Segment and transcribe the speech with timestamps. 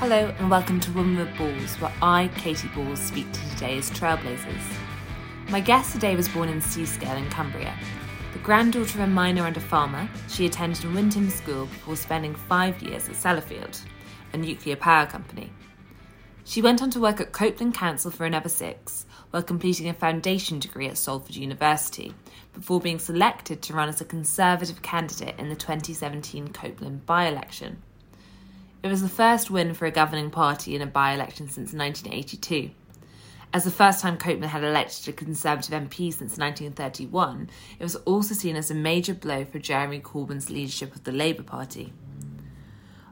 [0.00, 4.62] Hello and welcome to Women with Balls, where I, Katie Balls, speak to today's trailblazers.
[5.50, 7.78] My guest today was born in Seascale in Cumbria.
[8.32, 12.82] The granddaughter of a miner and a farmer, she attended Wyndham School before spending five
[12.82, 13.78] years at Sellafield,
[14.32, 15.52] a nuclear power company.
[16.44, 20.60] She went on to work at Copeland Council for another six, while completing a foundation
[20.60, 22.14] degree at Salford University,
[22.54, 27.82] before being selected to run as a Conservative candidate in the 2017 Copeland by election.
[28.82, 32.70] It was the first win for a governing party in a by election since 1982.
[33.52, 38.32] As the first time Copeland had elected a Conservative MP since 1931, it was also
[38.32, 41.92] seen as a major blow for Jeremy Corbyn's leadership of the Labour Party.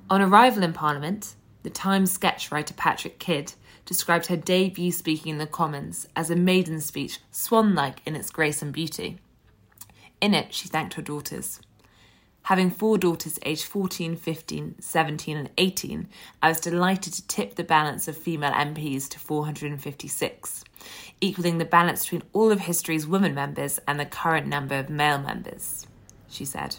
[0.08, 3.52] On arrival in Parliament, the Times sketch writer Patrick Kidd
[3.84, 8.30] described her debut speaking in the Commons as a maiden speech swan like in its
[8.30, 9.18] grace and beauty.
[10.20, 11.60] In it, she thanked her daughters.
[12.48, 16.08] Having four daughters aged 14, 15, 17, and 18,
[16.40, 20.64] I was delighted to tip the balance of female MPs to 456,
[21.20, 25.18] equaling the balance between all of history's women members and the current number of male
[25.18, 25.86] members,
[26.30, 26.76] she said.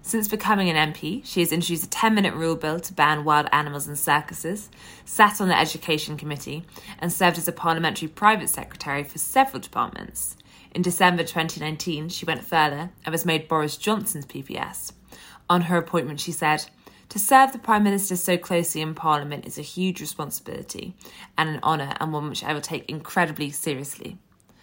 [0.00, 3.50] Since becoming an MP, she has introduced a 10 minute rule bill to ban wild
[3.52, 4.70] animals in circuses,
[5.04, 6.64] sat on the Education Committee,
[6.98, 10.34] and served as a parliamentary private secretary for several departments.
[10.74, 14.92] In December 2019, she went further and was made Boris Johnson's PPS.
[15.50, 16.64] On her appointment, she said,
[17.10, 20.94] To serve the Prime Minister so closely in Parliament is a huge responsibility
[21.36, 24.16] and an honour, and one which I will take incredibly seriously.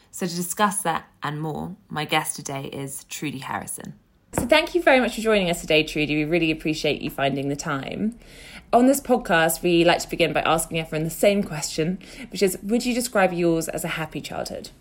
[0.10, 3.94] So, to discuss that and more, my guest today is Trudy Harrison.
[4.34, 6.16] So, thank you very much for joining us today, Trudy.
[6.16, 8.18] We really appreciate you finding the time.
[8.74, 12.00] On this podcast, we like to begin by asking everyone the same question,
[12.32, 14.72] which is Would you describe yours as a happy childhood?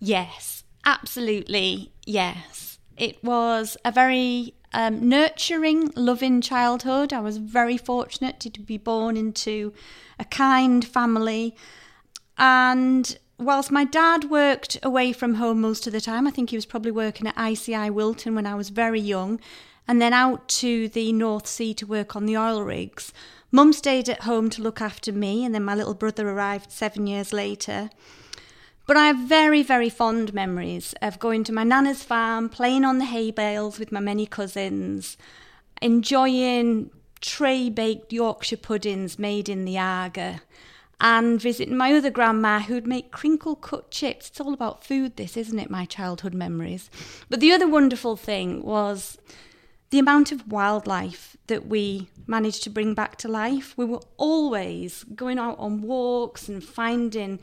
[0.00, 0.57] Yes,
[0.88, 2.78] Absolutely, yes.
[2.96, 7.12] It was a very um, nurturing, loving childhood.
[7.12, 9.74] I was very fortunate to be born into
[10.18, 11.54] a kind family.
[12.38, 16.56] And whilst my dad worked away from home most of the time, I think he
[16.56, 19.40] was probably working at ICI Wilton when I was very young,
[19.86, 23.12] and then out to the North Sea to work on the oil rigs.
[23.52, 27.06] Mum stayed at home to look after me, and then my little brother arrived seven
[27.06, 27.90] years later.
[28.88, 32.96] But I have very, very fond memories of going to my nana's farm, playing on
[32.96, 35.18] the hay bales with my many cousins,
[35.82, 36.90] enjoying
[37.20, 40.40] tray baked Yorkshire puddings made in the Aga,
[41.02, 44.30] and visiting my other grandma who'd make crinkle cut chips.
[44.30, 45.68] It's all about food, this, isn't it?
[45.68, 46.88] My childhood memories.
[47.28, 49.18] But the other wonderful thing was
[49.90, 53.76] the amount of wildlife that we managed to bring back to life.
[53.76, 57.38] We were always going out on walks and finding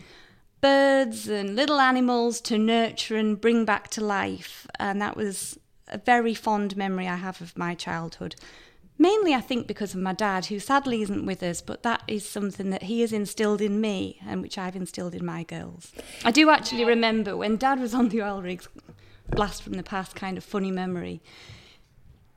[0.65, 4.65] birds and little animals to nurture and bring back to life.
[4.79, 5.59] And that was
[5.89, 8.35] a very fond memory I have of my childhood.
[8.97, 12.27] Mainly, I think, because of my dad, who sadly isn't with us, but that is
[12.27, 15.91] something that he has instilled in me and which I've instilled in my girls.
[16.23, 18.67] I do actually remember when dad was on the oil rigs,
[19.29, 21.21] blast from the past kind of funny memory.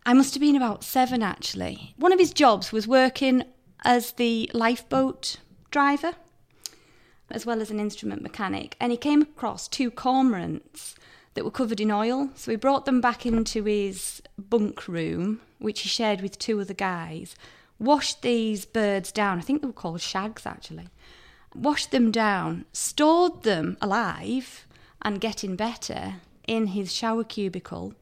[0.05, 1.94] I must have been about seven actually.
[1.97, 3.44] One of his jobs was working
[3.87, 5.38] as the lifeboat
[5.71, 6.12] driver
[7.31, 10.94] as well as an instrument mechanic, and he came across two cormorants
[11.34, 12.31] that were covered in oil.
[12.34, 16.75] So he brought them back into his bunk room, which he shared with two other
[16.75, 17.37] guys,
[17.78, 19.38] washed these birds down.
[19.38, 20.88] I think they were called shags actually.
[21.55, 24.67] Washed them down, stored them alive
[25.03, 27.94] and getting better in his shower cubicle,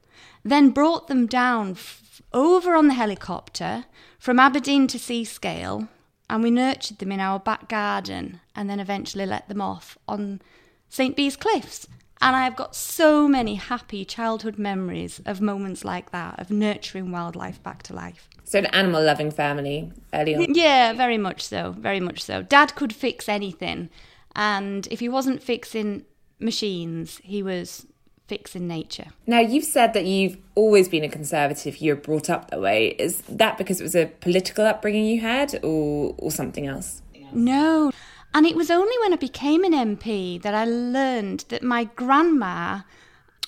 [0.44, 3.84] then brought them down f- over on the helicopter
[4.18, 5.88] from Aberdeen to Seascale
[6.28, 10.40] and we nurtured them in our back garden and then eventually let them off on
[10.88, 11.14] St.
[11.16, 11.86] Bees Cliffs.
[12.20, 17.62] And I've got so many happy childhood memories of moments like that, of nurturing wildlife
[17.62, 18.30] back to life.
[18.44, 20.54] So, an animal loving family early on?
[20.54, 21.72] Yeah, very much so.
[21.72, 22.42] Very much so.
[22.42, 23.90] Dad could fix anything.
[24.34, 26.06] And if he wasn't fixing
[26.38, 27.86] machines, he was
[28.26, 29.08] fixing nature.
[29.26, 32.88] Now, you've said that you've always been a conservative, you were brought up that way.
[32.98, 37.02] Is that because it was a political upbringing you had or, or something else?
[37.32, 37.92] No.
[38.34, 42.80] And it was only when I became an MP that I learned that my grandma,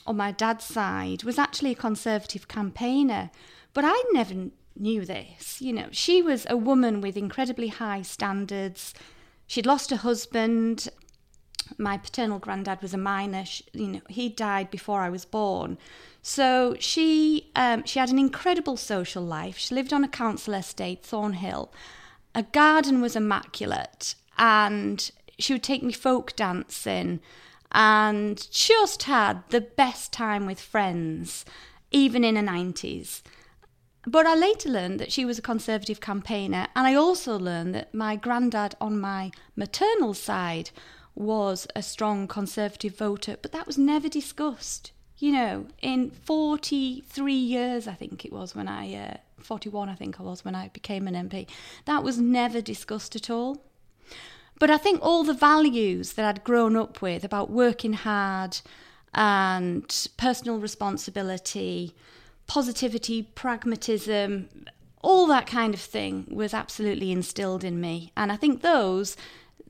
[0.07, 3.31] on my dad's side, was actually a Conservative campaigner.
[3.75, 5.61] But I never knew this.
[5.61, 8.95] You know, she was a woman with incredibly high standards.
[9.47, 10.89] She'd lost her husband.
[11.77, 13.45] My paternal granddad was a miner.
[13.45, 15.79] She, you know, he died before I was born.
[16.23, 19.59] So she um, she had an incredible social life.
[19.59, 21.73] She lived on a council estate, Thornhill.
[22.35, 27.21] A garden was immaculate, and she would take me folk dancing
[27.73, 31.45] and just had the best time with friends,
[31.91, 33.23] even in her 90s.
[34.07, 37.93] But I later learned that she was a Conservative campaigner, and I also learned that
[37.93, 40.71] my granddad on my maternal side
[41.19, 44.93] was a strong Conservative voter, but that was never discussed.
[45.19, 50.21] You know, in 43 years, I think it was when I, uh, 41, I think
[50.21, 51.49] I was when I became an MP,
[51.87, 53.65] that was never discussed at all.
[54.61, 58.61] But I think all the values that I'd grown up with about working hard
[59.15, 61.95] and personal responsibility,
[62.47, 64.49] positivity, pragmatism,
[65.03, 68.13] all that kind of thing was absolutely instilled in me.
[68.17, 69.17] And I think those,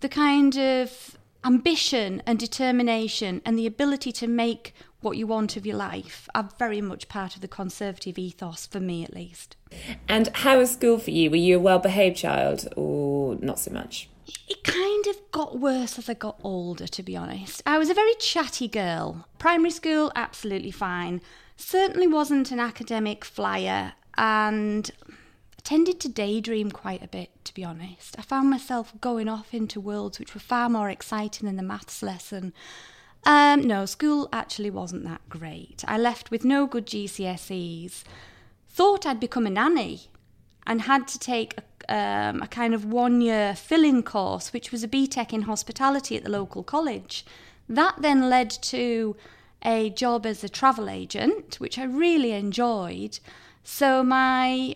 [0.00, 5.64] the kind of ambition and determination and the ability to make what you want of
[5.64, 9.56] your life are very much part of the conservative ethos for me at least.
[10.08, 11.30] And how was school for you?
[11.30, 14.08] Were you a well behaved child or not so much?
[14.48, 17.62] It kind of got worse as I got older, to be honest.
[17.64, 19.26] I was a very chatty girl.
[19.38, 21.20] Primary school, absolutely fine
[21.58, 24.90] certainly wasn't an academic flyer and
[25.68, 28.18] tended to daydream quite a bit, to be honest.
[28.18, 32.02] I found myself going off into worlds which were far more exciting than the maths
[32.02, 32.54] lesson.
[33.26, 35.84] Um, no, school actually wasn't that great.
[35.86, 38.02] I left with no good GCSEs.
[38.66, 40.04] Thought I'd become a nanny
[40.66, 44.72] and had to take a, um, a kind of one year fill in course, which
[44.72, 47.26] was a BTEC in hospitality at the local college.
[47.68, 49.16] That then led to
[49.62, 53.18] a job as a travel agent, which I really enjoyed.
[53.62, 54.74] So my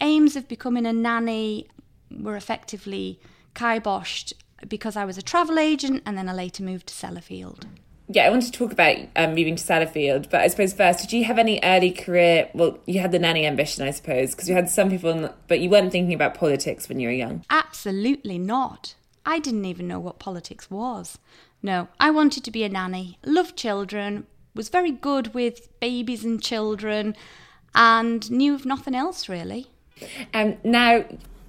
[0.00, 1.68] aims of becoming a nanny
[2.10, 3.20] were effectively
[3.54, 4.32] kiboshed
[4.68, 7.64] because I was a travel agent and then I later moved to Sellafield.
[8.08, 11.12] Yeah, I want to talk about um, moving to Sellafield, but I suppose first, did
[11.12, 12.48] you have any early career?
[12.54, 15.68] Well, you had the nanny ambition, I suppose, because you had some people, but you
[15.68, 17.44] weren't thinking about politics when you were young.
[17.50, 18.94] Absolutely not.
[19.24, 21.18] I didn't even know what politics was.
[21.62, 26.40] No, I wanted to be a nanny, loved children, was very good with babies and
[26.40, 27.16] children,
[27.74, 29.66] and knew of nothing else really.
[30.34, 31.04] Um, now,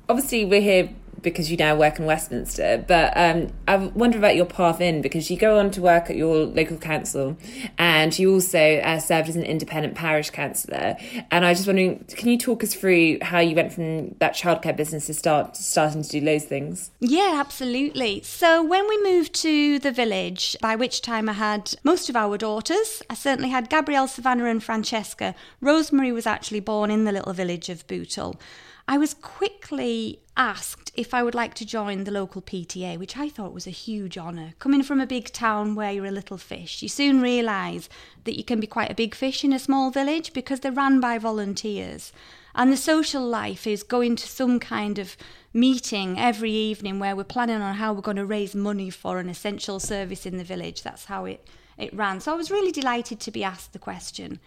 [0.08, 0.90] obviously, we're here
[1.22, 2.84] because you now work in Westminster.
[2.88, 6.16] But um, I wonder about your path in because you go on to work at
[6.16, 7.38] your local council
[7.78, 10.96] and you also uh, served as an independent parish councillor.
[11.32, 14.34] And I was just wondering, can you talk us through how you went from that
[14.34, 16.92] childcare business to start starting to do those things?
[17.00, 18.22] Yeah, absolutely.
[18.24, 22.38] So when we moved to the village, by which time I had most of our
[22.38, 25.36] daughters, I certainly had Gabrielle, Savannah, and Francesca.
[25.62, 28.40] Rosemary was actually born in the little village of Bootle.
[28.90, 33.28] I was quickly asked if I would like to join the local PTA, which I
[33.28, 34.54] thought was a huge honour.
[34.60, 37.90] Coming from a big town where you're a little fish, you soon realise
[38.24, 41.02] that you can be quite a big fish in a small village because they're run
[41.02, 42.14] by volunteers.
[42.56, 45.18] And the social life is going to some kind of
[45.52, 49.28] meeting every evening where we're planning on how we're going to raise money for an
[49.28, 50.82] essential service in the village.
[50.82, 51.46] That's how it,
[51.78, 52.22] it ran.
[52.22, 54.40] So I was really delighted to be asked the question.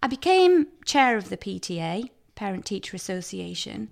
[0.00, 2.10] I became chair of the PTA
[2.40, 3.90] Parent Teacher Association.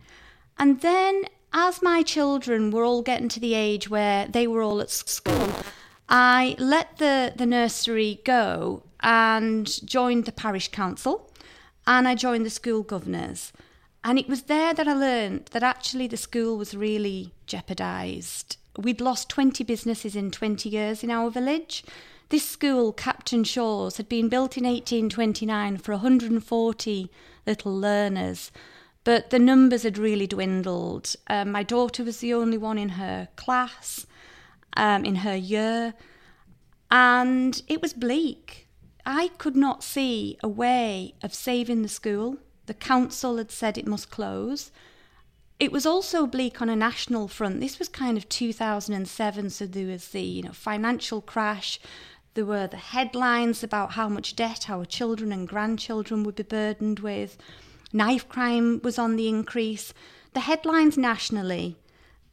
[0.58, 4.80] And then, as my children were all getting to the age where they were all
[4.80, 5.52] at school,
[6.08, 11.30] I let the, the nursery go and joined the parish council
[11.86, 13.52] and I joined the school governors.
[14.02, 18.56] And it was there that I learned that actually the school was really jeopardised.
[18.78, 21.84] We'd lost 20 businesses in 20 years in our village.
[22.30, 27.10] This school, Captain Shaw's, had been built in 1829 for 140
[27.46, 28.52] little learners,
[29.02, 31.14] but the numbers had really dwindled.
[31.28, 34.06] Um, my daughter was the only one in her class,
[34.76, 35.94] um, in her year,
[36.90, 38.68] and it was bleak.
[39.06, 42.36] I could not see a way of saving the school.
[42.66, 44.70] The council had said it must close.
[45.58, 47.60] It was also bleak on a national front.
[47.60, 51.80] This was kind of 2007, so there was the you know financial crash.
[52.38, 57.00] There were the headlines about how much debt our children and grandchildren would be burdened
[57.00, 57.36] with.
[57.92, 59.92] Knife crime was on the increase.
[60.34, 61.80] The headlines nationally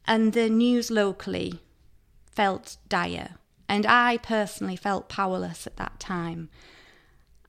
[0.06, 1.58] and the news locally
[2.30, 3.30] felt dire.
[3.68, 6.50] And I personally felt powerless at that time.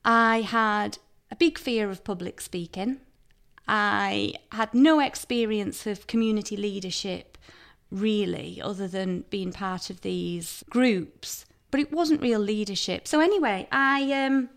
[0.04, 0.98] I had
[1.30, 3.02] a big fear of public speaking.
[3.68, 7.38] I had no experience of community leadership,
[7.92, 13.08] really, other than being part of these groups but it wasn't real leadership.
[13.08, 14.50] So anyway, I um,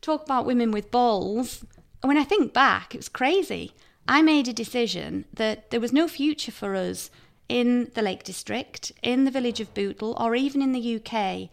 [0.00, 1.64] talk about women with balls.
[2.02, 3.72] When I think back, it was crazy.
[4.06, 7.10] I made a decision that there was no future for us
[7.48, 11.48] in the Lake District, in the village of Bootle, or even in the UK.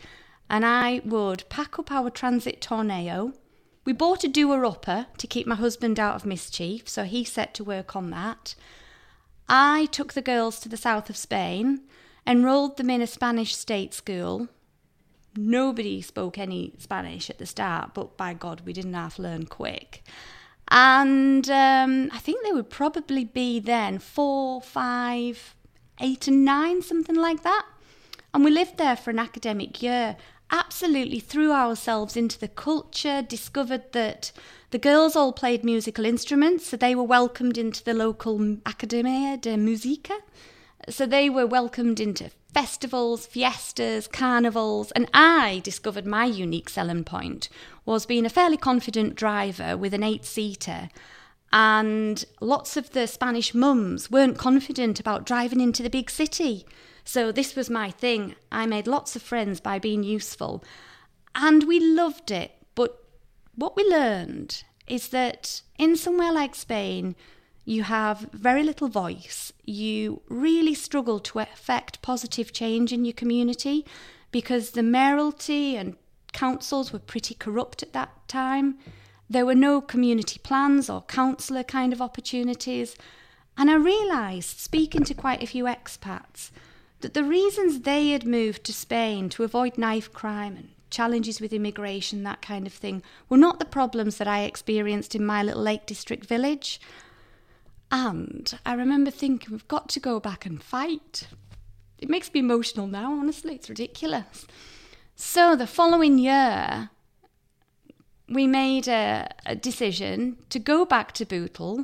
[0.50, 3.34] And I would pack up our Transit Tourneo.
[3.86, 7.54] We bought a doer upper to keep my husband out of mischief, so he set
[7.56, 8.56] to work on that.
[9.48, 11.82] I took the girls to the south of Spain,
[12.26, 14.48] enrolled them in a Spanish state school,
[15.36, 20.04] Nobody spoke any Spanish at the start, but by God, we didn't half learn quick.
[20.70, 25.56] And um, I think they would probably be then four, five,
[26.00, 27.66] eight, and nine, something like that.
[28.34, 30.18] And we lived there for an academic year.
[30.52, 34.32] Absolutely threw ourselves into the culture, discovered that
[34.72, 39.58] the girls all played musical instruments, so they were welcomed into the local Academia de
[39.58, 40.18] Musica.
[40.90, 47.48] So they were welcomed into festivals, fiestas, carnivals, and I discovered my unique selling point
[47.86, 50.90] was being a fairly confident driver with an eight seater.
[51.52, 56.66] And lots of the Spanish mums weren't confident about driving into the big city.
[57.04, 58.36] So this was my thing.
[58.52, 60.64] I made lots of friends by being useful.
[61.34, 62.52] And we loved it.
[62.76, 63.04] But
[63.56, 67.16] what we learned is that in somewhere like Spain,
[67.70, 69.54] you have very little voice.
[69.64, 73.86] You really struggle to affect positive change in your community
[74.32, 75.96] because the mayoralty and
[76.34, 78.80] councils were pretty corrupt at that time.
[79.30, 82.96] There were no community plans or councillor kind of opportunities.
[83.56, 86.50] And I realised, speaking to quite a few expats,
[87.02, 91.54] that the reasons they had moved to Spain to avoid knife crime and challenges with
[91.54, 95.62] immigration, that kind of thing, were not the problems that I experienced in my little
[95.62, 96.82] Lake District village.
[97.92, 101.28] And I remember thinking, we've got to go back and fight.
[101.98, 104.46] It makes me emotional now, honestly, it's ridiculous.
[105.16, 106.90] So the following year,
[108.30, 111.84] we made a, a decision to go back to Bootle,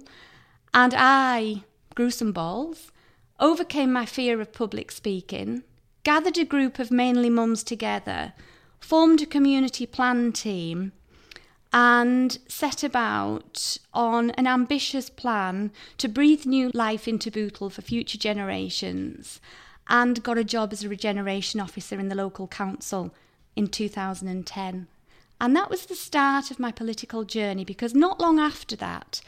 [0.74, 1.64] and I
[1.96, 2.92] grew some balls,
[3.40, 5.64] overcame my fear of public speaking,
[6.04, 8.34] gathered a group of mainly mums together,
[8.80, 10.92] formed a community plan team,
[11.76, 18.18] and set about on an ambitious plan to breathe new life into Bootle for future
[18.18, 19.42] generations
[19.90, 23.14] and got a job as a regeneration officer in the local council
[23.58, 24.88] in 2010.
[25.42, 29.20] And that was the start of my political journey because not long after that,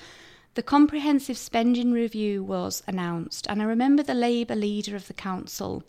[0.53, 3.45] the comprehensive spending review was announced.
[3.49, 5.83] And I remember the Labour leader of the council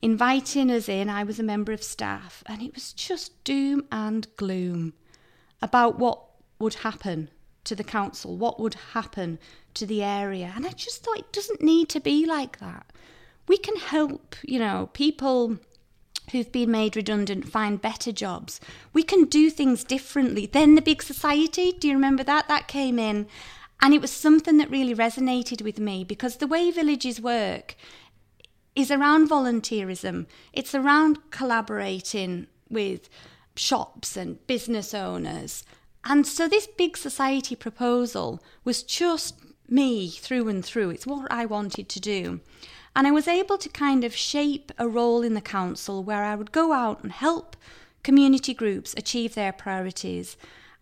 [0.00, 1.10] inviting us in.
[1.10, 4.94] I was a member of staff, and it was just doom and gloom
[5.62, 6.20] about what
[6.58, 7.30] would happen
[7.64, 9.38] to the council, what would happen
[9.74, 10.52] to the area.
[10.54, 12.86] And I just thought it doesn't need to be like that.
[13.46, 15.58] We can help, you know, people
[16.30, 18.60] who've been made redundant find better jobs.
[18.92, 20.46] We can do things differently.
[20.46, 22.48] Then the big society, do you remember that?
[22.48, 23.26] That came in.
[23.82, 27.74] And it was something that really resonated with me because the way villages work
[28.76, 33.08] is around volunteerism, it's around collaborating with
[33.56, 35.64] shops and business owners.
[36.04, 39.34] And so this big society proposal was just
[39.68, 40.90] me through and through.
[40.90, 42.40] It's what I wanted to do.
[42.96, 46.34] And I was able to kind of shape a role in the council where I
[46.34, 47.56] would go out and help
[48.02, 50.36] community groups achieve their priorities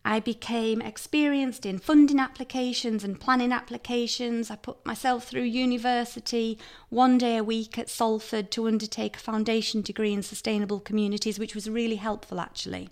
[0.05, 4.51] I became experienced in funding applications and planning applications.
[4.51, 9.83] I put myself through university one day a week at Salford to undertake a foundation
[9.83, 12.89] degree in sustainable communities, which was really helpful actually.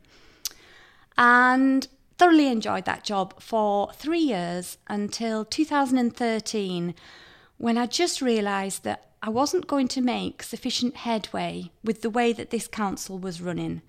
[1.16, 6.94] And thoroughly enjoyed that job for three years until 2013
[7.58, 12.32] when I just realised that I wasn't going to make sufficient headway with the way
[12.32, 13.82] that this council was running.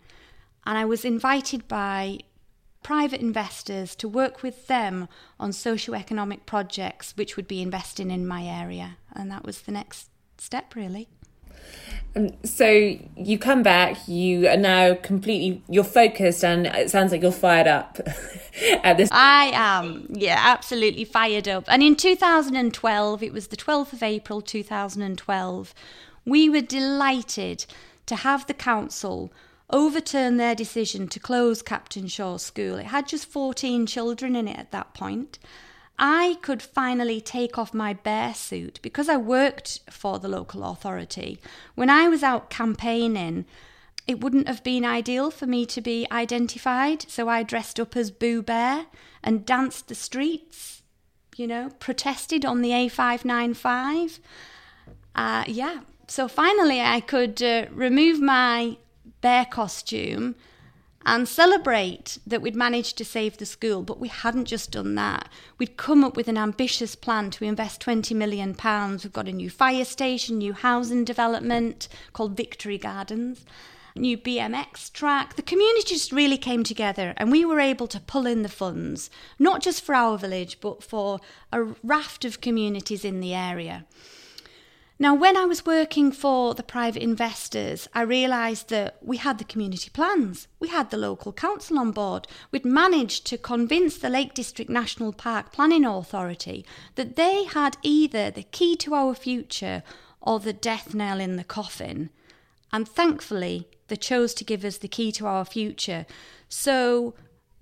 [0.66, 2.20] And I was invited by
[2.84, 5.08] private investors to work with them
[5.40, 8.98] on socio-economic projects which would be investing in my area.
[9.14, 11.08] And that was the next step really.
[12.16, 12.66] Um, so
[13.16, 17.68] you come back you are now completely you're focused and it sounds like you're fired
[17.68, 18.00] up
[18.84, 21.66] at this i am yeah absolutely fired up.
[21.68, 25.74] And in 2012 it was the 12th of april 2012
[26.26, 27.66] we were delighted
[28.08, 29.32] to have the council
[29.70, 32.78] overturned their decision to close Captain Shaw's School.
[32.78, 35.40] It had just 14 children in it at that point.
[36.00, 41.40] I could finally take off my bear suit because I worked for the local authority.
[41.76, 43.46] When I was out campaigning,
[44.06, 48.12] it wouldn't have been ideal for me to be identified, so I dressed up as
[48.12, 48.86] Boo Bear
[49.24, 50.82] and danced the streets,
[51.36, 54.20] you know, protested on the A595.
[55.16, 58.78] Uh, yeah, so finally I could uh, remove my
[59.22, 60.36] bear costume
[61.08, 63.82] and celebrate that we'd managed to save the school.
[63.82, 65.30] But we hadn't just done that.
[65.58, 68.50] We'd come up with an ambitious plan to invest £20 million.
[68.50, 73.46] We've got a new fire station, new housing development called Victory Gardens,
[73.96, 75.38] new BMX track.
[75.38, 79.10] The community just really came together and we were able to pull in the funds,
[79.40, 81.22] not just for our village, but for
[81.54, 83.86] a raft of communities in the area.
[85.00, 89.44] Now, when I was working for the private investors, I realised that we had the
[89.44, 94.34] community plans, we had the local council on board, we'd managed to convince the Lake
[94.34, 99.84] District National Park Planning Authority that they had either the key to our future
[100.20, 102.10] or the death knell in the coffin.
[102.74, 106.08] And thankfully, they chose to give us the key to our future.
[106.50, 107.14] So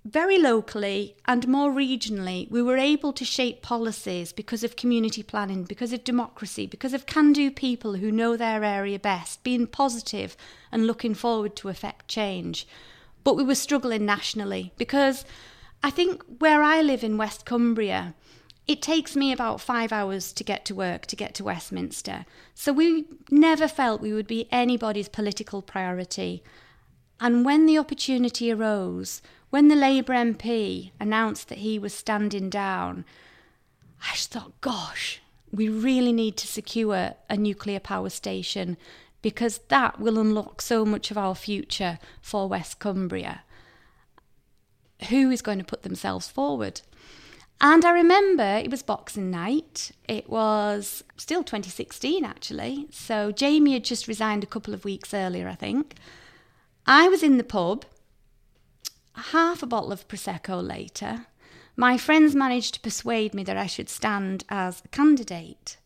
[0.05, 5.63] very locally and more regionally, we were able to shape policies because of community planning,
[5.63, 10.38] because of democracy, because of can do people who know their area best, being positive
[10.71, 12.67] and looking forward to effect change.
[13.24, 15.25] But we were struggling nationally because
[15.83, 18.13] I think where I live in West Cumbria,
[18.67, 22.25] it takes me about five hours to get to work to get to Westminster.
[22.53, 26.43] So we never felt we would be anybody's political priority.
[27.19, 29.24] And when the opportunity arose,
[29.55, 33.05] when the Labour MP announced that he was standing down,
[34.01, 38.75] I just thought, gosh, we really need to secure a nuclear power station
[39.21, 43.43] because that will unlock so much of our future for West Cumbria.
[45.07, 46.81] Who is going to put themselves forward?
[47.62, 49.93] And I remember it was Boxing Night.
[50.05, 52.88] It was still 2016, actually.
[52.91, 55.95] So Jamie had just resigned a couple of weeks earlier, I think.
[56.85, 57.85] I was in the pub
[59.15, 61.27] half a bottle of Prosecco later,
[61.75, 65.77] my friends managed to persuade me that I should stand as a candidate.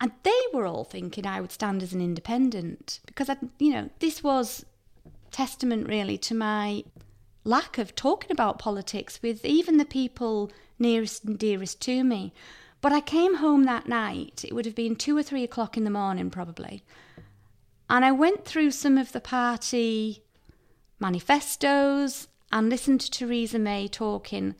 [0.00, 3.90] And they were all thinking I would stand as an independent because, I, you know,
[3.98, 4.64] this was
[5.30, 6.84] testament really to my
[7.44, 12.32] lack of talking about politics with even the people nearest and dearest to me.
[12.80, 15.84] But I came home that night, it would have been two or three o'clock in
[15.84, 16.82] the morning probably,
[17.90, 20.22] and I went through some of the party
[20.98, 24.54] manifestos and listened to Theresa May talking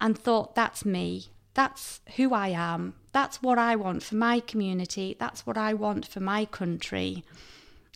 [0.00, 1.26] and thought, that's me.
[1.54, 2.94] That's who I am.
[3.12, 5.16] That's what I want for my community.
[5.18, 7.24] That's what I want for my country.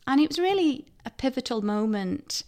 [0.07, 2.43] And it was really a pivotal moment.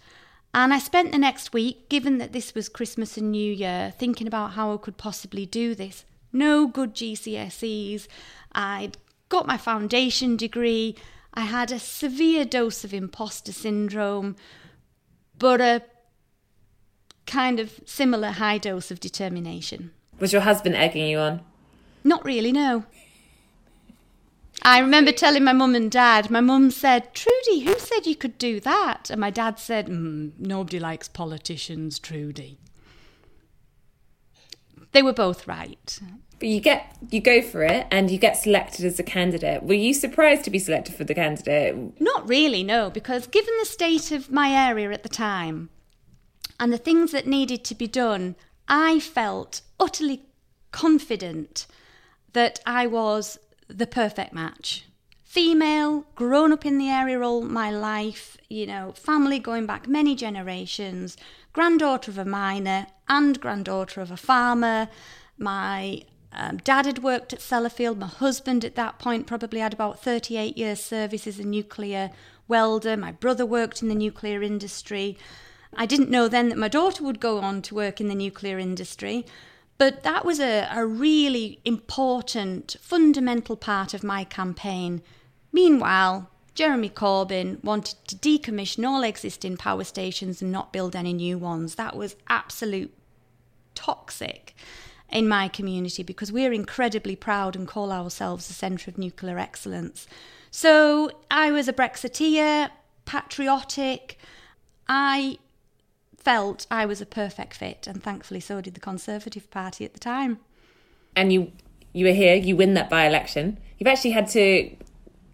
[0.53, 4.27] And I spent the next week, given that this was Christmas and New Year, thinking
[4.27, 6.05] about how I could possibly do this.
[6.33, 8.09] No good GCSEs.
[8.53, 10.97] I'd got my foundation degree.
[11.35, 14.37] I had a severe dose of imposter syndrome,
[15.39, 15.83] but a
[17.27, 19.91] kind of similar high dose of determination.
[20.19, 21.43] Was your husband egging you on?
[22.05, 22.85] Not really, no.
[24.63, 28.39] I remember telling my mum and dad, my mum said, Trudy, who said you could
[28.39, 29.11] do that?
[29.11, 32.59] And my dad said, mm, nobody likes politicians, Trudy.
[34.93, 36.01] They were both right.
[36.39, 39.63] But you get you go for it and you get selected as a candidate.
[39.63, 42.01] Were you surprised to be selected for the candidate?
[42.01, 45.71] Not really, no, because given the state of my area at the time,
[46.59, 48.37] and the things that needed to be done,
[48.69, 50.23] I felt utterly
[50.73, 51.67] confident
[52.33, 53.39] that I was
[53.69, 54.85] the perfect match.
[55.25, 60.15] Female, grown up in the area all my life, you know, family going back many
[60.15, 61.17] generations,
[61.53, 64.89] granddaughter of a miner and granddaughter of a farmer.
[65.37, 67.99] My um, dad had worked at Sellafield.
[67.99, 72.11] My husband at that point probably had about 38 years' service as a nuclear
[72.49, 72.97] welder.
[72.97, 75.19] My brother worked in the nuclear industry.
[75.77, 78.59] I didn't know then that my daughter would go on to work in the nuclear
[78.59, 79.27] industry.
[79.79, 85.03] But that was a, a really important, fundamental part of my campaign.
[85.53, 91.37] Meanwhile, Jeremy Corbyn wanted to decommission all existing power stations and not build any new
[91.37, 91.75] ones.
[91.75, 92.95] That was absolute
[93.75, 94.55] toxic
[95.11, 100.07] in my community because we're incredibly proud and call ourselves the centre of nuclear excellence.
[100.51, 102.71] So I was a Brexiteer,
[103.05, 104.19] patriotic.
[104.89, 105.39] I
[106.27, 110.01] felt I was a perfect fit, and thankfully so did the Conservative Party at the
[110.01, 110.41] time.
[111.15, 111.53] And you
[111.93, 113.59] you were here, you win that by election.
[113.79, 114.75] You've actually had to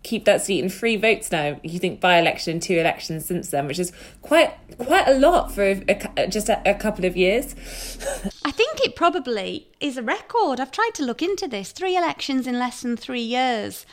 [0.03, 1.59] keep that seat in three votes now.
[1.63, 5.63] You think by election, two elections since then, which is quite quite a lot for
[5.63, 7.55] a, just a, a couple of years.
[8.45, 10.61] I think it probably is a record.
[10.61, 11.73] I've tried to look into this.
[11.73, 13.87] Three elections in less than three years.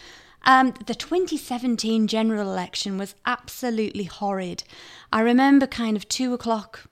[0.44, 4.64] Um, the 2017 general election was absolutely horrid.
[5.12, 6.89] I remember kind of two o'clock,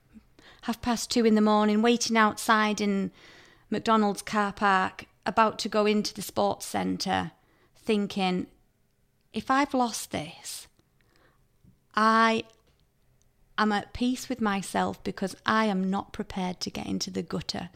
[0.68, 3.10] half past two in the morning, waiting outside in
[3.70, 7.32] McDonald's car park, about to go into the sports centre,
[7.78, 8.48] thinking,
[9.32, 10.68] if I've lost this,
[11.96, 12.44] I
[13.58, 17.70] am at peace with myself because I am not prepared to get into the gutter.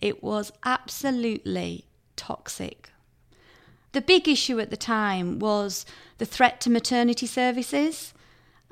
[0.00, 1.84] It was absolutely
[2.16, 2.90] toxic
[3.92, 5.86] the big issue at the time was
[6.18, 8.12] the threat to maternity services.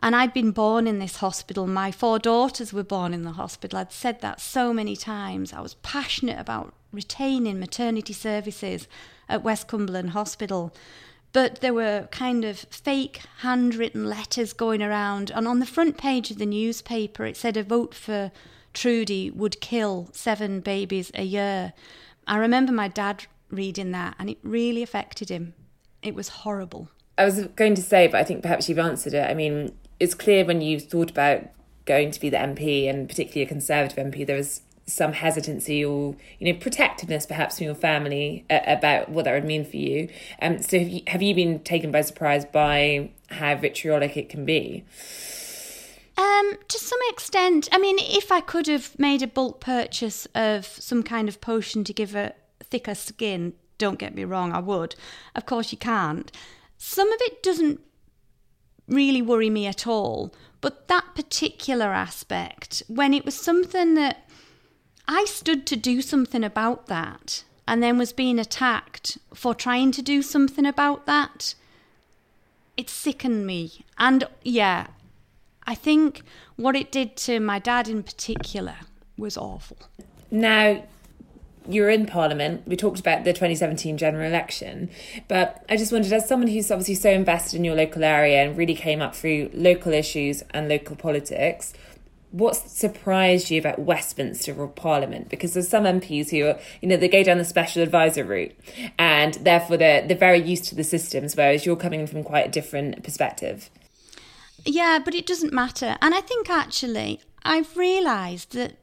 [0.01, 1.67] And I'd been born in this hospital.
[1.67, 3.79] My four daughters were born in the hospital.
[3.79, 5.53] I'd said that so many times.
[5.53, 8.89] I was passionate about retaining maternity services
[9.29, 10.73] at West Cumberland Hospital.
[11.37, 15.31] but there were kind of fake handwritten letters going around.
[15.35, 18.33] And on the front page of the newspaper, it said a vote for
[18.73, 21.75] Trudy would kill seven babies a year.
[22.27, 25.53] I remember my dad reading that, and it really affected him.
[26.03, 26.89] It was horrible.
[27.19, 29.29] I was going to say, but I think perhaps you've answered it.
[29.29, 31.49] I mean, it's clear when you thought about
[31.85, 36.15] going to be the MP, and particularly a Conservative MP, there was some hesitancy or
[36.39, 40.09] you know protectiveness perhaps from your family uh, about what that would mean for you.
[40.41, 44.45] Um, so have you, have you been taken by surprise by how vitriolic it can
[44.45, 44.85] be?
[46.17, 47.69] Um, to some extent.
[47.73, 51.85] I mean, if I could have made a bulk purchase of some kind of potion
[51.85, 52.33] to give a
[52.63, 54.95] thicker skin, don't get me wrong, I would.
[55.35, 56.33] Of course, you can't.
[56.79, 57.81] Some of it doesn't
[58.89, 64.29] really worry me at all, but that particular aspect, when it was something that
[65.09, 70.03] I stood to do something about that and then was being attacked for trying to
[70.03, 71.55] do something about that,
[72.77, 73.85] it sickened me.
[73.99, 74.89] And yeah,
[75.67, 76.23] I think
[76.57, 78.77] what it did to my dad in particular
[79.17, 79.79] was awful.
[80.31, 80.85] Now,
[81.69, 82.63] you're in Parliament.
[82.67, 84.91] We talked about the 2017 general election,
[85.29, 88.57] but I just wondered, as someone who's obviously so invested in your local area and
[88.57, 91.73] really came up through local issues and local politics,
[92.31, 95.29] what surprised you about Westminster or Parliament?
[95.29, 98.55] Because there's some MPs who are, you know, they go down the special advisor route
[98.99, 102.51] and therefore they're, they're very used to the systems, whereas you're coming from quite a
[102.51, 103.71] different perspective.
[104.65, 105.97] Yeah, but it doesn't matter.
[106.03, 108.77] And I think actually I've realised that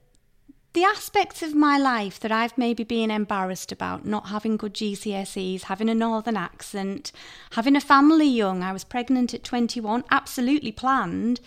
[0.74, 5.64] the aspects of my life that I've maybe been embarrassed about, not having good GCSEs,
[5.64, 7.12] having a northern accent,
[7.52, 11.40] having a family young, I was pregnant at 21, absolutely planned,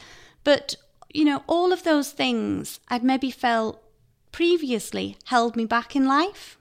[0.45, 0.77] but
[1.13, 3.83] you know, all of those things I'd maybe felt
[4.33, 6.59] previously held me back in life.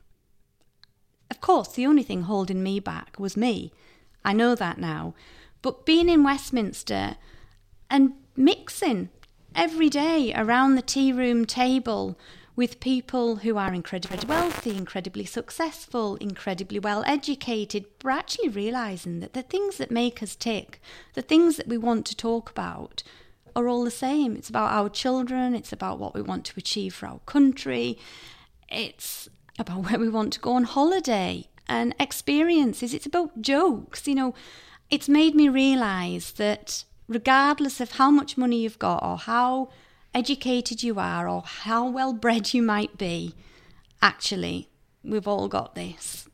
[1.29, 3.73] Of course, the only thing holding me back was me.
[4.23, 5.13] I know that now.
[5.61, 7.17] But being in Westminster
[7.89, 9.09] and mixing
[9.53, 12.17] every day around the tea room table
[12.55, 19.33] with people who are incredibly wealthy, incredibly successful, incredibly well educated, we're actually realizing that
[19.33, 20.79] the things that make us tick,
[21.13, 23.03] the things that we want to talk about,
[23.55, 24.35] are all the same.
[24.35, 27.97] It's about our children, it's about what we want to achieve for our country,
[28.69, 34.07] it's about where we want to go on holiday and experiences, it's about jokes.
[34.07, 34.35] You know,
[34.89, 39.69] it's made me realize that regardless of how much money you've got or how
[40.15, 43.35] educated you are or how well bred you might be,
[44.01, 44.69] actually,
[45.03, 46.27] we've all got this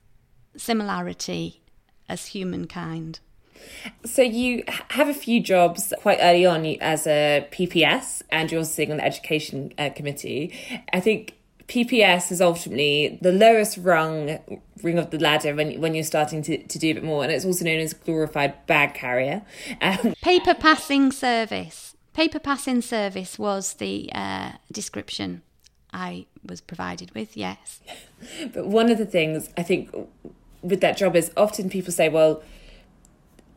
[0.55, 1.61] similarity
[2.07, 3.19] as humankind.
[4.05, 8.91] So you have a few jobs quite early on as a PPS, and you're sitting
[8.91, 10.53] on the education uh, committee.
[10.93, 14.39] I think PPS is ultimately the lowest rung
[14.81, 17.31] ring of the ladder when when you're starting to, to do a bit more, and
[17.31, 19.43] it's also known as glorified bag carrier.
[19.79, 21.90] Um, Paper passing service.
[22.13, 25.41] Paper passing service was the uh, description
[25.93, 27.37] I was provided with.
[27.37, 27.81] Yes.
[28.53, 29.95] but one of the things I think
[30.61, 32.43] with that job is often people say, well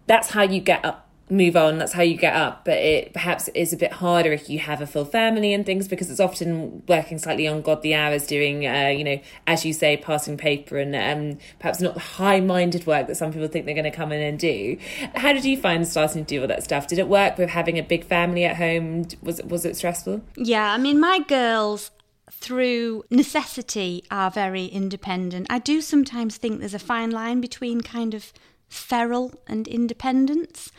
[0.06, 2.64] that's how you get up move on that's how you get up.
[2.64, 5.88] But it perhaps is a bit harder if you have a full family and things
[5.88, 9.96] because it's often working slightly on godly hours doing uh, you know as you say
[9.96, 13.84] passing paper and um, perhaps not the high-minded work that some people think they're going
[13.84, 14.76] to come in and do.
[15.14, 16.86] How did you find starting to do all that stuff?
[16.86, 19.06] Did it work with having a big family at home?
[19.22, 20.22] Was was it stressful?
[20.36, 21.90] Yeah i mean my girls
[22.30, 25.46] through necessity are very independent.
[25.48, 28.32] I do sometimes think there's a fine line between kind of
[28.68, 30.70] feral and independence.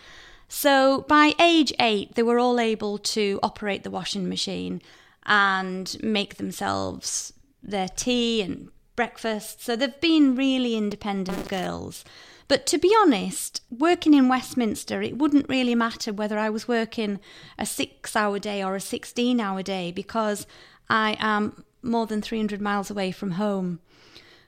[0.47, 4.81] So by age eight, they were all able to operate the washing machine
[5.25, 9.63] and make themselves their tea and breakfast.
[9.63, 12.05] So they've been really independent girls.
[12.47, 17.19] But to be honest, working in Westminster, it wouldn't really matter whether I was working
[17.57, 20.45] a six hour day or a 16 hour day because
[20.87, 23.79] I am more than 300 miles away from home.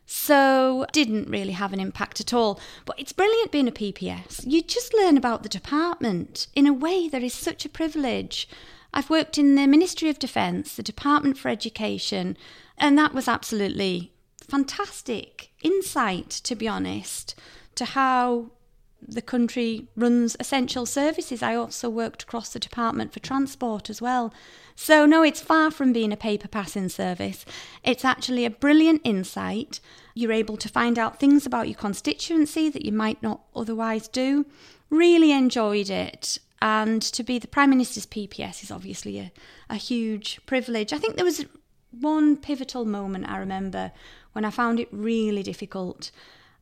[0.10, 2.62] So, didn't really have an impact at all.
[2.86, 4.42] But it's brilliant being a PPS.
[4.48, 8.48] You just learn about the department in a way that is such a privilege.
[8.94, 12.38] I've worked in the Ministry of Defence, the Department for Education,
[12.78, 17.36] and that was absolutely fantastic insight, to be honest,
[17.76, 18.52] to how
[19.06, 21.44] the country runs essential services.
[21.44, 24.34] I also worked across the Department for Transport as well.
[24.80, 27.46] So, no, it's far from being a paper passing service.
[27.84, 29.80] It's actually a brilliant insight.
[30.14, 34.46] You're able to find out things about your constituency that you might not otherwise do.
[34.92, 36.38] Really enjoyed it.
[36.62, 39.32] And to be the Prime Minister's PPS is obviously a,
[39.68, 40.94] a huge privilege.
[40.94, 41.44] I think there was
[41.90, 43.92] one pivotal moment I remember
[44.34, 46.12] when I found it really difficult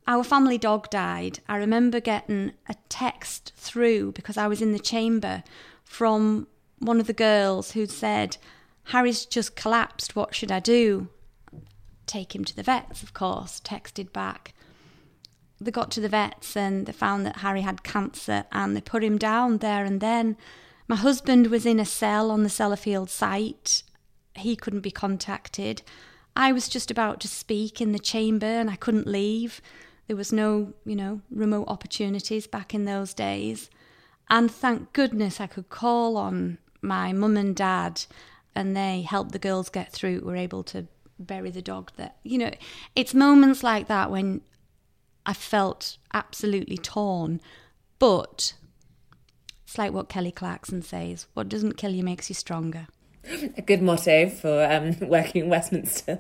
[0.08, 4.80] our family dog died, I remember getting a text through because I was in the
[4.80, 5.44] chamber
[5.84, 6.48] from
[6.80, 8.38] one of the girls who'd said,
[8.86, 11.10] Harry's just collapsed, what should I do?
[12.06, 14.54] Take him to the vets, of course, texted back.
[15.60, 19.04] They got to the vets and they found that Harry had cancer and they put
[19.04, 20.38] him down there and then.
[20.88, 23.82] My husband was in a cell on the Sellafield site.
[24.36, 25.82] He couldn't be contacted.
[26.36, 29.62] I was just about to speak in the chamber and I couldn't leave.
[30.08, 33.70] There was no, you know, remote opportunities back in those days.
[34.30, 38.04] And thank goodness I could call on my mum and dad
[38.54, 40.88] and they helped the girls get through, were able to
[41.20, 42.52] bury the dog that you know,
[42.96, 44.42] it's moments like that when
[45.26, 47.42] I felt absolutely torn.
[48.00, 48.54] But
[49.66, 52.88] it's like what Kelly Clarkson says what doesn't kill you makes you stronger
[53.58, 56.20] a good motto for um, working in Westminster.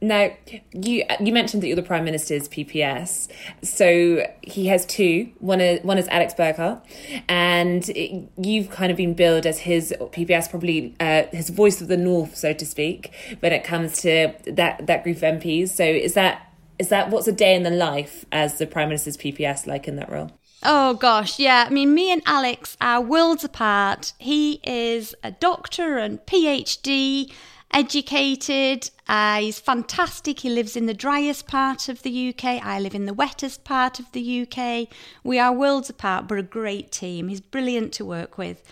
[0.00, 0.30] Now,
[0.72, 3.28] you you mentioned that you're the Prime Minister's PPS,
[3.62, 5.30] so he has two.
[5.38, 6.82] One is one is Alex Burghart,
[7.28, 11.88] and it, you've kind of been billed as his PPS, probably uh, his voice of
[11.88, 15.70] the North, so to speak, when it comes to that that group of MPs.
[15.70, 19.16] So, is that is that what's a day in the life as the Prime Minister's
[19.16, 20.30] PPS like in that role?
[20.64, 21.64] Oh gosh, yeah.
[21.66, 24.12] I mean, me and Alex are worlds apart.
[24.18, 27.32] He is a doctor and PhD,
[27.72, 28.90] educated.
[29.08, 30.40] Uh, he's fantastic.
[30.40, 32.64] He lives in the driest part of the UK.
[32.64, 34.86] I live in the wettest part of the UK.
[35.24, 37.26] We are worlds apart, but a great team.
[37.26, 38.62] He's brilliant to work with.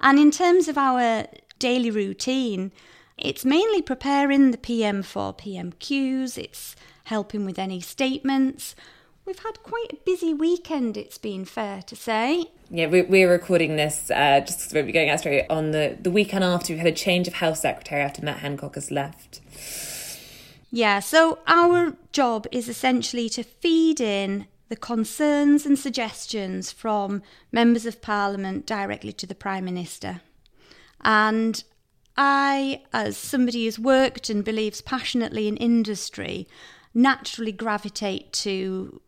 [0.00, 1.26] And in terms of our
[1.58, 2.72] daily routine,
[3.16, 8.76] it's mainly preparing the PM for PMQs, it's helping with any statements.
[9.28, 12.46] We've had quite a busy weekend, it's been fair to say.
[12.70, 16.10] Yeah, we're, we're recording this uh, just because we're going out straight on the, the
[16.10, 19.42] weekend after we've had a change of Health Secretary after Matt Hancock has left.
[20.70, 27.84] Yeah, so our job is essentially to feed in the concerns and suggestions from members
[27.84, 30.22] of Parliament directly to the Prime Minister.
[31.02, 31.62] And
[32.16, 36.48] I, as somebody who's worked and believes passionately in industry,
[36.94, 39.02] naturally gravitate to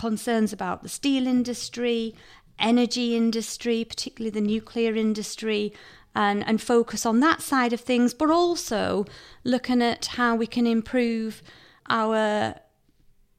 [0.00, 2.14] concerns about the steel industry,
[2.58, 5.74] energy industry, particularly the nuclear industry,
[6.14, 9.04] and, and focus on that side of things, but also
[9.44, 11.42] looking at how we can improve
[11.90, 12.54] our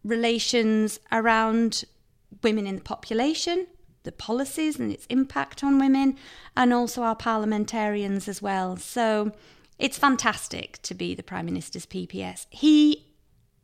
[0.03, 1.83] relations around
[2.43, 3.65] women in the population,
[4.03, 6.15] the policies and its impact on women,
[6.55, 8.77] and also our parliamentarians as well.
[8.77, 9.31] So
[9.79, 12.45] it's fantastic to be the Prime Minister's PPS.
[12.51, 13.07] He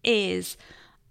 [0.03, 0.57] is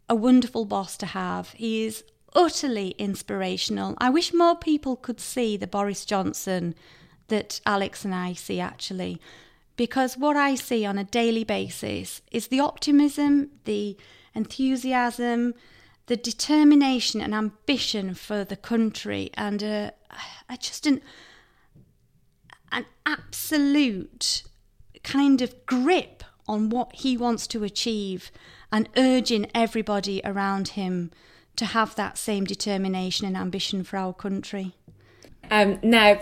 [0.09, 1.51] a wonderful boss to have.
[1.51, 3.95] He is utterly inspirational.
[3.99, 6.75] I wish more people could see the Boris Johnson
[7.29, 9.21] that Alex and I see actually,
[9.77, 13.97] because what I see on a daily basis is the optimism, the
[14.35, 15.55] enthusiasm,
[16.07, 19.93] the determination and ambition for the country, and a,
[20.49, 21.01] a just an
[22.73, 24.43] an absolute
[25.03, 28.31] kind of grip on what he wants to achieve
[28.73, 31.11] and urging everybody around him
[31.57, 34.75] to have that same determination and ambition for our country.
[35.51, 36.21] Um, now,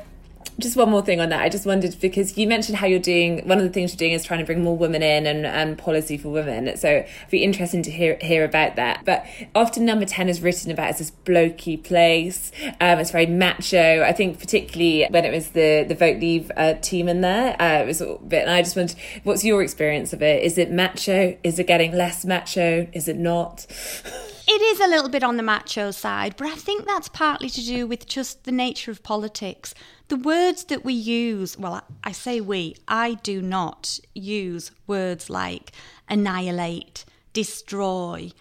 [0.61, 1.41] just one more thing on that.
[1.41, 4.13] I just wondered because you mentioned how you're doing one of the things you're doing
[4.13, 6.77] is trying to bring more women in and, and policy for women.
[6.77, 9.05] So it'd be interesting to hear hear about that.
[9.05, 12.53] But often number ten is written about as this blokey place.
[12.81, 14.03] Um, it's very macho.
[14.03, 17.83] I think particularly when it was the the vote leave uh, team in there, uh,
[17.83, 18.43] it was a bit.
[18.43, 20.43] And I just wondered, what's your experience of it?
[20.43, 21.37] Is it macho?
[21.43, 22.87] Is it getting less macho?
[22.93, 23.67] Is it not?
[24.47, 27.65] It is a little bit on the macho side, but I think that's partly to
[27.65, 29.75] do with just the nature of politics.
[30.09, 35.73] The words that we use, well, I say we, I do not use words like
[36.11, 38.33] annihilate, destroy.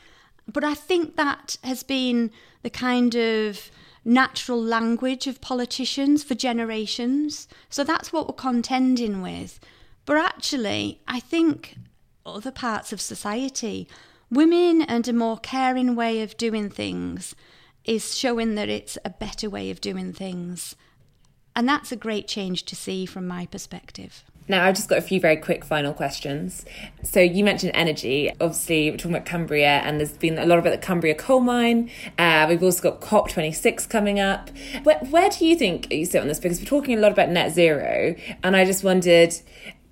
[0.45, 2.31] But I think that has been
[2.63, 3.71] the kind of
[4.03, 7.47] natural language of politicians for generations.
[7.69, 9.57] So that's what we're contending with.
[10.05, 11.77] But actually, I think
[12.25, 13.87] other parts of society
[14.33, 17.35] women and a more caring way of doing things
[17.85, 20.75] is showing that it's a better way of doing things.
[21.55, 24.23] And that's a great change to see from my perspective.
[24.47, 26.65] Now, I've just got a few very quick final questions.
[27.01, 28.29] So, you mentioned energy.
[28.41, 31.89] Obviously, we're talking about Cumbria, and there's been a lot about the Cumbria coal mine.
[32.17, 34.49] Uh, we've also got COP26 coming up.
[34.83, 36.39] Where, where do you think you sit on this?
[36.39, 39.33] Because we're talking a lot about net zero, and I just wondered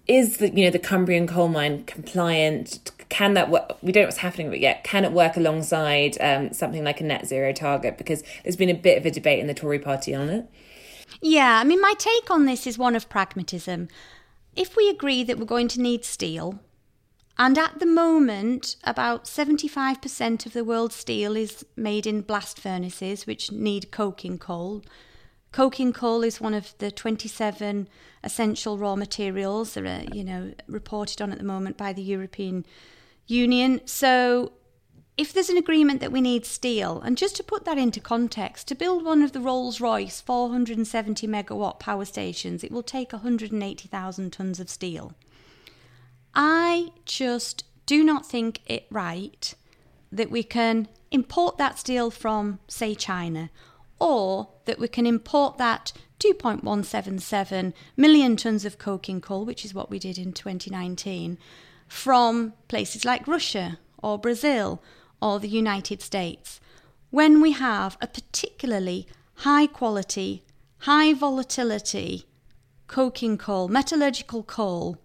[0.08, 2.92] is the you know the Cumbrian coal mine compliant?
[3.12, 3.78] Can that work?
[3.84, 4.84] We don't know what's happening but yet.
[4.84, 7.98] Can it work alongside um, something like a net zero target?
[7.98, 10.50] Because there's been a bit of a debate in the Tory party on it.
[11.22, 13.90] Yeah, I mean, my take on this is one of pragmatism.
[14.56, 16.60] If we agree that we're going to need steel,
[17.38, 23.26] And at the moment, about 75% of the world's steel is made in blast furnaces,
[23.26, 24.84] which need coking coal.
[25.52, 27.90] Coking coal is one of the 27
[28.24, 32.66] essential raw materials that are, you know, reported on at the moment by the European
[33.32, 33.82] Union.
[33.86, 34.52] So
[35.18, 38.68] if there's an agreement that we need steel, and just to put that into context,
[38.68, 44.32] to build one of the Rolls Royce 470 megawatt power stations, it will take 180,000
[44.32, 45.14] tonnes of steel.
[46.34, 49.54] I just do not think it right
[50.12, 53.50] that we can import that steel from, say, China,
[54.00, 59.90] or that we can import that 2.177 million tonnes of coking coal, which is what
[59.90, 61.38] we did in 2019,
[61.92, 64.82] from places like Russia or Brazil
[65.22, 66.62] or the United States
[67.10, 69.06] when we have a particularly
[69.40, 70.42] high quality,
[70.80, 72.26] high volatility
[72.88, 75.00] coking coal, metallurgical coal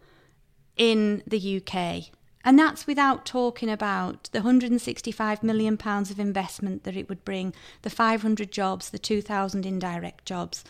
[0.76, 2.04] in the UK.
[2.44, 7.52] And that's without talking about the 165 million pounds of investment that it would bring,
[7.82, 10.62] the 500 jobs, the 2000 indirect jobs.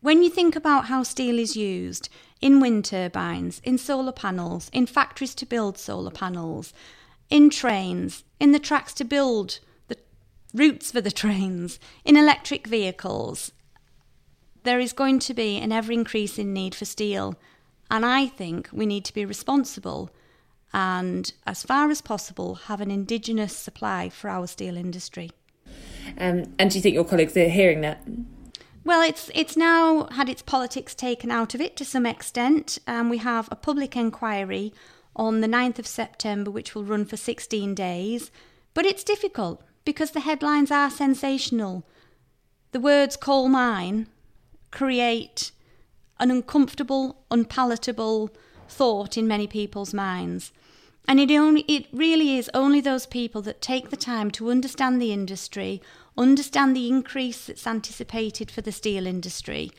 [0.00, 2.08] When you think about how steel is used
[2.40, 6.72] in wind turbines, in solar panels, in factories to build solar panels,
[7.28, 9.96] in trains, in the tracks to build the
[10.54, 13.52] routes for the trains, in electric vehicles.
[14.62, 17.36] There is going to be an ever increasing need for steel,
[17.90, 20.10] and I think we need to be responsible
[20.72, 25.30] and, as far as possible, have an indigenous supply for our steel industry.
[26.18, 28.06] Um, and do you think your colleagues are hearing that?
[28.82, 32.78] Well, it's it's now had its politics taken out of it to some extent.
[32.86, 34.72] Um, we have a public inquiry
[35.14, 38.30] on the 9th of September, which will run for 16 days.
[38.72, 41.84] But it's difficult because the headlines are sensational.
[42.72, 44.06] The words coal mine
[44.70, 45.50] create
[46.18, 48.30] an uncomfortable, unpalatable
[48.68, 50.52] thought in many people's minds.
[51.08, 55.02] And it only it really is only those people that take the time to understand
[55.02, 55.82] the industry,
[56.20, 59.72] understand the increase that's anticipated for the steel industry,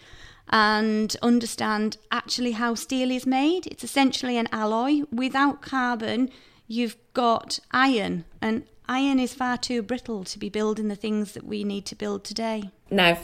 [0.50, 3.68] and understand actually how steel is made.
[3.68, 5.04] It's essentially an alloy.
[5.12, 6.30] Without carbon,
[6.68, 11.46] you've got iron, and iron is far too brittle to be building the things that
[11.46, 12.72] we need to build today.
[12.90, 13.18] Now,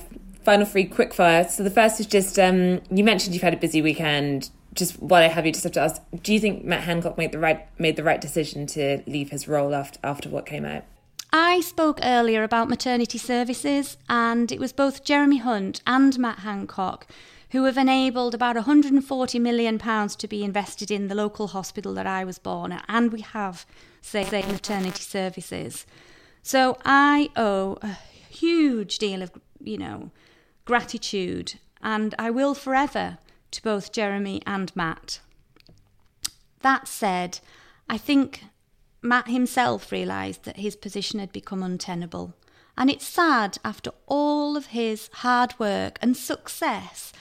[0.44, 1.48] final three quick fire.
[1.50, 4.52] So the first is just um, you mentioned you've had a busy weekend.
[4.74, 7.32] Just while I have you, just have to ask: Do you think Matt Hancock made
[7.32, 10.84] the right made the right decision to leave his role after after what came out?
[11.32, 17.08] I spoke earlier about maternity services, and it was both Jeremy Hunt and Matt Hancock
[17.52, 22.24] who have enabled about £140 million to be invested in the local hospital that I
[22.24, 23.66] was born at, and we have,
[24.02, 25.86] say, say maternity services.
[26.44, 27.98] So I owe a
[28.30, 30.12] huge deal of, you know,
[30.66, 33.18] gratitude, and I will forever
[33.52, 35.22] to both Jeremy and Matt.
[36.62, 37.40] That said,
[37.90, 38.44] I think
[39.08, 42.34] Matt himself realised that his position had become untenable.
[42.78, 47.12] And it's sad, after all of his hard work and success,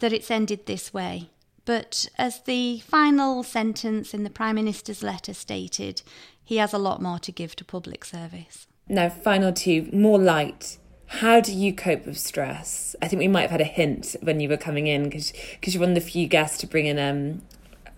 [0.00, 1.30] that it's ended this way.
[1.64, 6.02] But as the final sentence in the Prime Minister's letter stated,
[6.42, 8.66] he has a lot more to give to public service.
[8.88, 10.78] Now, final two, more light.
[11.06, 12.94] How do you cope with stress?
[13.02, 15.80] I think we might have had a hint when you were coming in because you're
[15.80, 17.42] one of the few guests to bring in, um,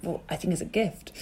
[0.03, 1.13] well, I think it's a gift.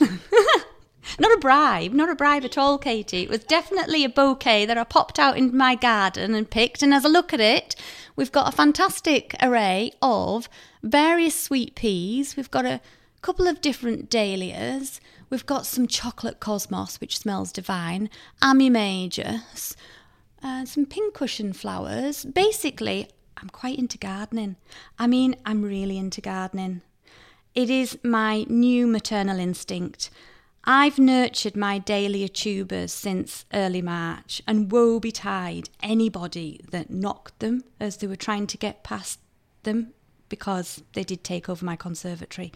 [1.18, 3.22] Not a bribe, not a bribe at all, Katie.
[3.22, 6.82] It was definitely a bouquet that I popped out in my garden and picked.
[6.82, 7.74] And as I look at it,
[8.16, 10.48] we've got a fantastic array of
[10.82, 12.36] various sweet peas.
[12.36, 12.80] We've got a
[13.22, 15.00] couple of different dahlias.
[15.28, 18.10] We've got some chocolate cosmos, which smells divine,
[18.42, 19.76] Ammi majus,
[20.42, 22.24] uh, some pincushion flowers.
[22.24, 24.56] Basically, I'm quite into gardening.
[24.98, 26.82] I mean, I'm really into gardening.
[27.54, 30.10] It is my new maternal instinct.
[30.64, 37.64] I've nurtured my dahlia tubers since early March, and woe betide anybody that knocked them
[37.78, 39.20] as they were trying to get past
[39.62, 39.94] them
[40.28, 42.52] because they did take over my conservatory.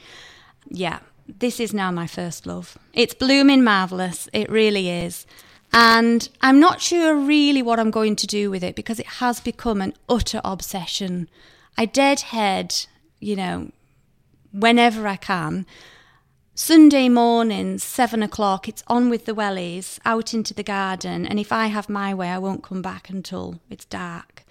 [0.68, 2.76] Yeah, this is now my first love.
[2.92, 5.26] It's blooming marvellous, it really is.
[5.72, 9.40] And I'm not sure really what I'm going to do with it because it has
[9.40, 11.28] become an utter obsession.
[11.76, 12.86] I deadhead,
[13.18, 13.72] you know,
[14.52, 15.66] whenever I can
[16.56, 21.50] Sunday morning, seven o'clock, it's on with the wellies, out into the garden, and if
[21.50, 24.44] I have my way, I won't come back until it's dark.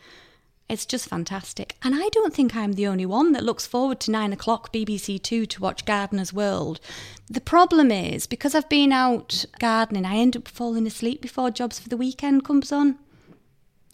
[0.68, 1.78] It's just fantastic.
[1.82, 5.24] And I don't think I'm the only one that looks forward to nine o'clock BBC
[5.24, 6.82] Two to watch Gardener's World.
[7.30, 11.80] The problem is, because I've been out gardening, I end up falling asleep before Jobs
[11.80, 13.00] for the Weekend comes on.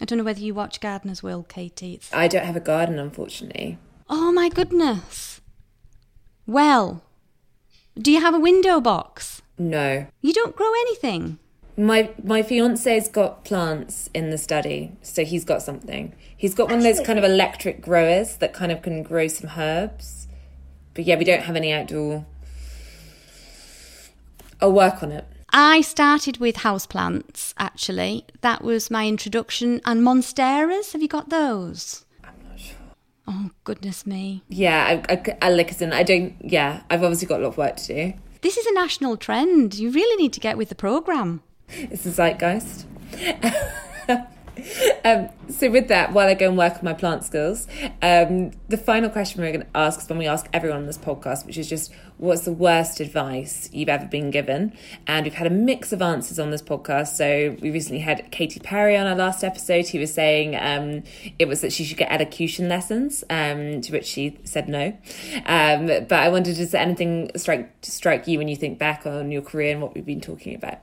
[0.02, 1.94] I don't know whether you watch Gardener's World, Katie.
[1.94, 2.12] It's...
[2.12, 3.78] I don't have a garden, unfortunately.
[4.10, 5.42] Oh my goodness.
[6.48, 7.04] Well,
[8.00, 9.42] Do you have a window box?
[9.58, 10.08] No.
[10.22, 11.38] You don't grow anything.
[11.76, 16.14] My my fiance's got plants in the study, so he's got something.
[16.36, 19.52] He's got one of those kind of electric growers that kind of can grow some
[19.58, 20.28] herbs.
[20.94, 22.26] But yeah, we don't have any outdoor.
[24.62, 25.26] I'll work on it.
[25.52, 28.26] I started with houseplants, actually.
[28.42, 29.82] That was my introduction.
[29.84, 32.06] And monsteras, have you got those?
[33.30, 33.50] I'm not sure.
[33.50, 34.44] Oh, goodness me.
[34.50, 35.94] Yeah, I, I, I listen.
[35.94, 36.36] I don't.
[36.42, 38.14] Yeah, I've obviously got a lot of work to do.
[38.42, 39.76] This is a national trend.
[39.76, 41.42] You really need to get with the programme.
[41.70, 42.86] It's the zeitgeist.
[45.06, 47.68] um, so with that, while I go and work on my plant skills,
[48.02, 50.98] um, the final question we're going to ask is when we ask everyone on this
[50.98, 54.74] podcast, which is just what's the worst advice you've ever been given?
[55.08, 57.16] And we've had a mix of answers on this podcast.
[57.16, 61.04] So we recently had Katy Perry on our last episode who was saying um,
[61.40, 64.98] it was that she should get elocution lessons, um, to which she said no.
[65.46, 69.42] Um, but I wondered, does anything strike strike you when you think back on your
[69.42, 70.80] career and what we've been talking about?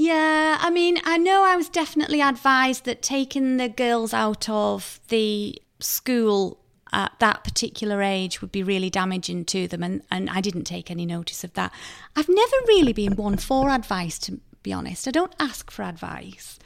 [0.00, 5.00] Yeah, I mean, I know I was definitely advised that taking the girls out of
[5.08, 6.60] the school
[6.92, 10.88] at that particular age would be really damaging to them, and, and I didn't take
[10.88, 11.72] any notice of that.
[12.14, 15.08] I've never really been one for advice, to be honest.
[15.08, 16.60] I don't ask for advice.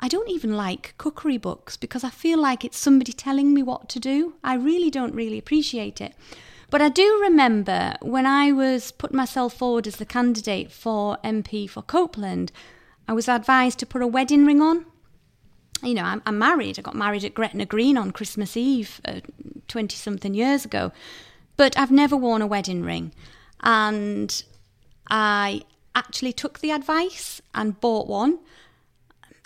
[0.00, 3.90] I don't even like cookery books because I feel like it's somebody telling me what
[3.90, 4.36] to do.
[4.42, 6.14] I really don't really appreciate it.
[6.72, 11.68] But I do remember when I was putting myself forward as the candidate for MP
[11.68, 12.50] for Copeland,
[13.06, 14.86] I was advised to put a wedding ring on.
[15.82, 16.78] You know, I'm, I'm married.
[16.78, 19.02] I got married at Gretna Green on Christmas Eve
[19.68, 20.92] 20 uh, something years ago.
[21.58, 23.12] But I've never worn a wedding ring.
[23.60, 24.42] And
[25.10, 25.64] I
[25.94, 28.38] actually took the advice and bought one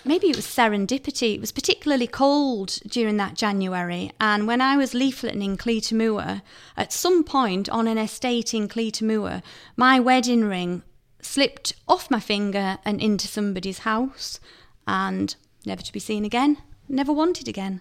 [0.06, 1.34] maybe it was serendipity.
[1.34, 6.42] It was particularly cold during that January, and when I was leafleting in Cleator Moor,
[6.76, 9.42] at some point on an estate in Cleator Moor,
[9.76, 10.82] my wedding ring
[11.20, 14.40] slipped off my finger and into somebody's house,
[14.86, 15.34] and
[15.64, 16.58] never to be seen again.
[16.88, 17.80] Never wanted again.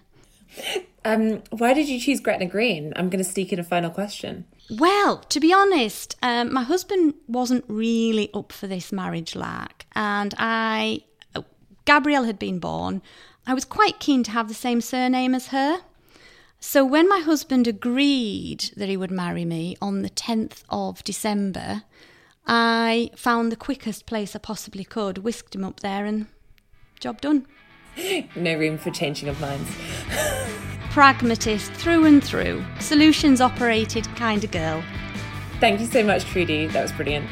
[1.04, 2.92] Um, why did you choose Gretna Green?
[2.96, 4.44] I'm going to sneak in a final question.
[4.70, 10.34] Well, to be honest, um, my husband wasn't really up for this marriage lark, and
[10.38, 11.02] I
[11.86, 13.00] Gabrielle had been born,
[13.46, 15.78] I was quite keen to have the same surname as her.
[16.58, 21.84] So when my husband agreed that he would marry me on the 10th of December,
[22.46, 26.26] I found the quickest place I possibly could, whisked him up there, and
[26.98, 27.46] job done.
[28.36, 29.70] no room for changing of minds.
[30.90, 34.82] Pragmatist through and through, solutions operated kind of girl.
[35.60, 36.66] Thank you so much, Trudy.
[36.66, 37.28] That was brilliant.